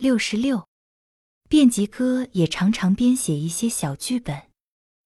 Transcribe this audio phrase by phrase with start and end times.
[0.00, 0.66] 六十六，
[1.46, 4.44] 辩吉哥也常常编写一些小剧本。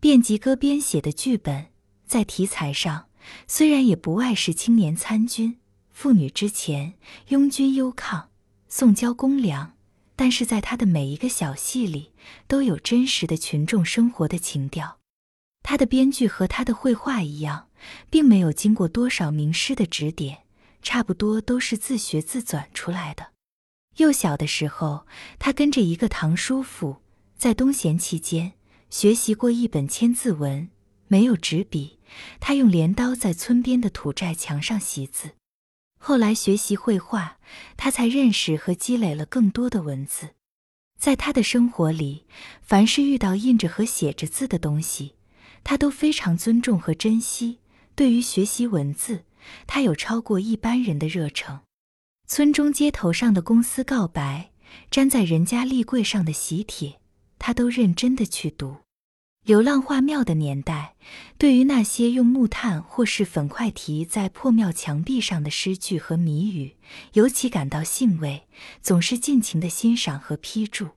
[0.00, 1.66] 卞吉哥编写的剧本，
[2.06, 3.10] 在题材上
[3.46, 5.58] 虽然也不外是青年参军、
[5.90, 6.94] 妇女之前、
[7.26, 8.30] 拥军忧抗、
[8.66, 9.74] 送交公粮，
[10.16, 12.12] 但是在他的每一个小戏里，
[12.46, 15.00] 都有真实的群众生活的情调。
[15.62, 17.68] 他的编剧和他的绘画一样，
[18.08, 20.44] 并没有经过多少名师的指点，
[20.80, 23.32] 差不多都是自学自转出来的。
[23.98, 25.06] 幼小的时候，
[25.40, 27.02] 他跟着一个堂叔父，
[27.36, 28.52] 在东闲期间
[28.90, 30.68] 学习过一本千字文，
[31.08, 31.98] 没有纸笔，
[32.38, 35.32] 他用镰刀在村边的土寨墙上习字。
[35.98, 37.38] 后来学习绘画，
[37.76, 40.30] 他才认识和积累了更多的文字。
[40.96, 42.24] 在他的生活里，
[42.62, 45.16] 凡是遇到印着和写着字的东西，
[45.64, 47.58] 他都非常尊重和珍惜。
[47.96, 49.24] 对于学习文字，
[49.66, 51.60] 他有超过一般人的热诚。
[52.30, 54.50] 村中街头上的公司告白，
[54.90, 57.00] 粘在人家立柜上的喜帖，
[57.38, 58.76] 他都认真的去读。
[59.46, 60.94] 流浪画庙的年代，
[61.38, 66.76] 对于那些用木炭或是粉块题在破庙墙壁上的诗句和谜语，
[67.14, 68.46] 尤其感到兴味，
[68.82, 70.88] 总是尽情的欣赏和批注。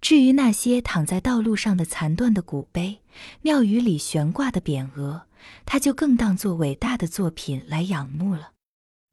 [0.00, 3.00] 至于那些躺在道路上的残断的古碑、
[3.42, 5.26] 庙宇里悬挂的匾额，
[5.66, 8.52] 他就更当作伟大的作品来仰慕了。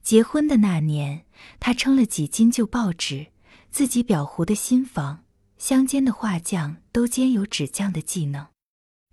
[0.07, 1.25] 结婚的那年，
[1.59, 3.27] 他撑了几斤旧报纸，
[3.69, 5.25] 自己裱糊的新房，
[5.57, 8.47] 乡间的画匠都兼有纸匠的技能。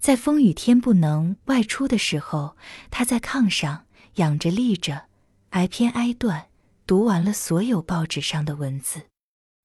[0.00, 2.56] 在风雨天不能外出的时候，
[2.92, 3.86] 他在炕上
[4.18, 5.06] 仰着立着，
[5.48, 6.46] 挨篇挨段
[6.86, 9.00] 读完了所有报纸上的文字。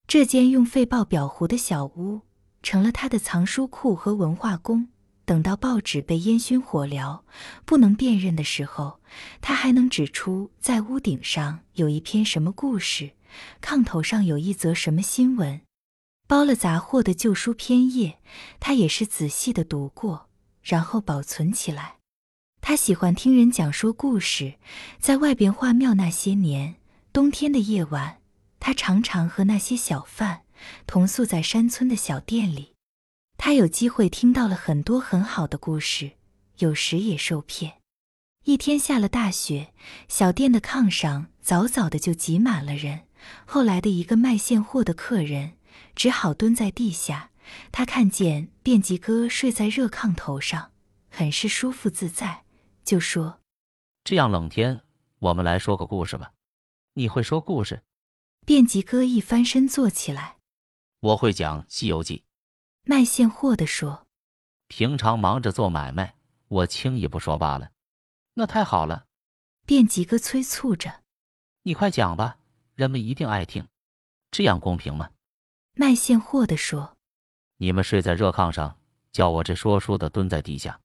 [0.08, 2.22] 这间用废报裱糊的小屋，
[2.60, 4.88] 成了他的藏书库和文化宫。
[5.30, 7.20] 等到报纸被烟熏火燎，
[7.64, 8.98] 不能辨认的时候，
[9.40, 13.12] 他还能指出在屋顶上有一篇什么故事，
[13.62, 15.60] 炕头上有一则什么新闻。
[16.26, 18.18] 包了杂货的旧书篇页，
[18.58, 20.28] 他也是仔细的读过，
[20.64, 21.98] 然后保存起来。
[22.60, 24.54] 他喜欢听人讲说故事，
[24.98, 26.74] 在外边画庙那些年，
[27.12, 28.18] 冬天的夜晚，
[28.58, 30.40] 他常常和那些小贩
[30.88, 32.69] 同宿在山村的小店里。
[33.42, 36.12] 他有机会听到了很多很好的故事，
[36.58, 37.80] 有时也受骗。
[38.44, 39.72] 一天下了大雪，
[40.08, 43.06] 小店的炕上早早的就挤满了人。
[43.46, 45.54] 后来的一个卖现货的客人
[45.96, 47.30] 只好蹲在地下。
[47.72, 50.72] 他看见便吉哥睡在热炕头上，
[51.08, 52.44] 很是舒服自在，
[52.84, 53.40] 就说
[54.04, 54.82] ：“这样冷天，
[55.18, 56.32] 我们来说个故事吧。
[56.92, 57.82] 你会说故事？”
[58.44, 60.36] 便吉哥一翻身坐起来
[61.00, 62.18] ：“我会讲《西游记》。”
[62.82, 64.06] 卖现货的说
[64.68, 66.16] ：“平常忙着做买卖，
[66.48, 67.70] 我轻易不说罢了。”
[68.34, 69.06] 那太好了。
[69.66, 71.02] 便吉哥催促着
[71.62, 72.38] ：“你快讲吧，
[72.74, 73.68] 人们一定爱听。
[74.30, 75.10] 这样公平吗？”
[75.74, 76.96] 卖现货的说
[77.58, 78.78] ：“你们睡在热炕上，
[79.12, 80.80] 叫我这说书的蹲在地下，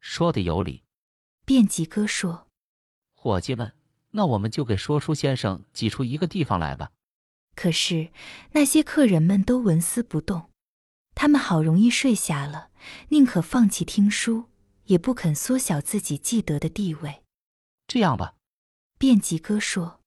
[0.00, 0.82] 说的有理。”
[1.46, 2.48] 便吉哥说
[3.14, 3.72] ：“伙计们，
[4.10, 6.90] 那我们就给说书先生挤出一个地方来吧。”
[7.56, 8.10] 可是
[8.52, 10.47] 那些客人们都纹丝不动。
[11.20, 12.70] 他们好容易睡下了，
[13.08, 14.44] 宁可放弃听书，
[14.84, 17.24] 也不肯缩小自己既得的地位。
[17.88, 18.36] 这样吧，
[18.98, 20.00] 便吉哥说：“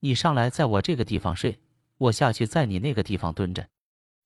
[0.00, 1.60] 你上来在我这个地方睡，
[1.98, 3.68] 我下去在你那个地方蹲着。”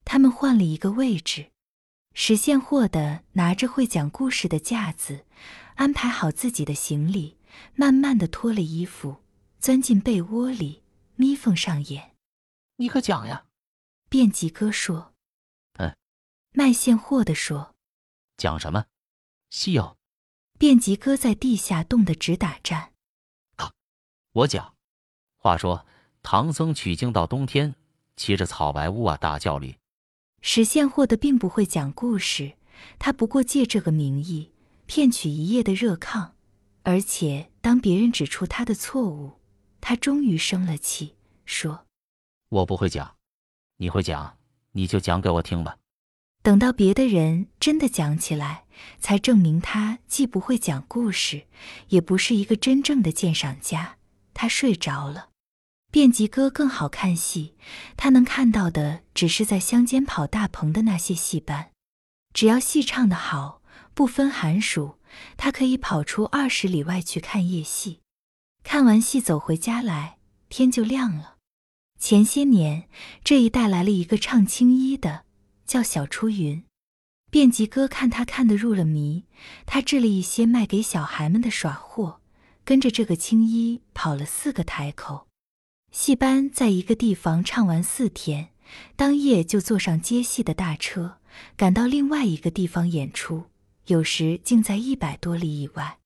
[0.06, 1.50] 他们换了一个位置。
[2.14, 5.26] 使现货的拿着会讲故事的架子，
[5.74, 7.38] 安排好自己的行李，
[7.74, 9.16] 慢慢的脱了衣服，
[9.58, 10.84] 钻进被窝里，
[11.16, 12.12] 眯缝上眼。
[12.76, 13.46] 你可讲呀，
[14.08, 15.12] 便吉哥说。
[16.52, 17.74] 卖现货的说
[18.36, 18.86] ：“讲什么？
[19.50, 19.96] 西游。”
[20.58, 22.92] 便吉哥在地下冻得直打颤。
[24.32, 24.74] 我讲。
[25.36, 25.86] 话说
[26.22, 27.74] 唐僧取经到冬天，
[28.14, 29.74] 骑着草白乌啊大叫驴。
[30.42, 32.58] 使现货的并不会讲故事，
[32.98, 34.52] 他不过借这个名义
[34.84, 36.32] 骗取一夜的热炕，
[36.82, 39.40] 而且当别人指出他的错误，
[39.80, 41.16] 他终于生了气，
[41.46, 41.86] 说
[42.50, 43.16] ：“我不会讲，
[43.76, 44.36] 你会讲，
[44.72, 45.78] 你就讲给我听吧。”
[46.42, 48.64] 等到别的人真的讲起来，
[48.98, 51.46] 才证明他既不会讲故事，
[51.88, 53.96] 也不是一个真正的鉴赏家。
[54.32, 55.28] 他睡着了。
[55.92, 57.56] 便吉哥更好看戏，
[57.96, 61.72] 他能看到的只是在乡间跑大棚的那些戏班。
[62.32, 63.60] 只要戏唱得好，
[63.92, 64.98] 不分寒暑，
[65.36, 68.00] 他可以跑出二十里外去看夜戏。
[68.62, 71.36] 看完戏走回家来，天就亮了。
[71.98, 72.88] 前些年
[73.24, 75.24] 这一带来了一个唱青衣的。
[75.70, 76.64] 叫小出云，
[77.30, 79.26] 卞吉哥看他看得入了迷，
[79.66, 82.18] 他制了一些卖给小孩们的耍货，
[82.64, 85.28] 跟着这个青衣跑了四个台口。
[85.92, 88.48] 戏班在一个地方唱完四天，
[88.96, 91.18] 当夜就坐上接戏的大车，
[91.56, 93.44] 赶到另外一个地方演出，
[93.86, 95.98] 有时竟在一百多里以外。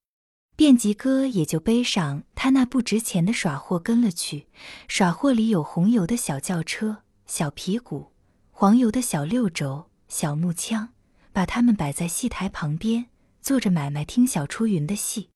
[0.58, 4.46] 卞吉哥也就背上他那不值钱的耍货跟了去。
[4.88, 8.12] 耍货里有红油的小轿车、小皮鼓，
[8.56, 10.90] 黄油的小六轴、小木枪，
[11.32, 13.06] 把他们摆在戏台旁边，
[13.42, 15.30] 坐着买卖听小出云的戏。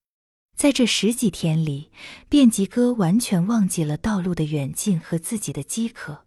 [0.56, 1.91] 在这十几天里，
[2.29, 6.26] 便吉哥完全忘记了道路的远近和自己的饥渴。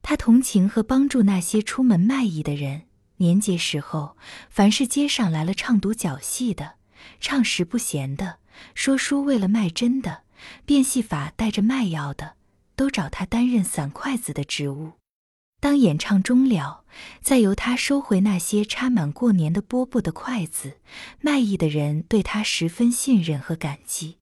[0.00, 2.84] 他同情和帮助那些出门卖艺的人。
[3.18, 4.16] 年节时候，
[4.48, 6.76] 凡是街上来了唱独角戏的。
[7.20, 8.38] 唱时不闲的，
[8.74, 10.22] 说书为了卖针的，
[10.64, 12.36] 变戏法带着卖药的，
[12.74, 14.92] 都找他担任散筷子的职务。
[15.62, 16.82] 当演唱终了，
[17.20, 20.78] 再由他收回那些插满过年的饽饽的筷子。
[21.20, 24.16] 卖艺的人对他十分信任和感激。